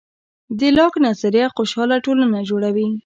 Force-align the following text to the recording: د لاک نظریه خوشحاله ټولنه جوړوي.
د 0.59 0.61
لاک 0.77 0.93
نظریه 1.05 1.47
خوشحاله 1.55 1.97
ټولنه 2.05 2.37
جوړوي. 2.49 2.87